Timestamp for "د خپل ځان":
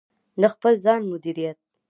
0.41-1.01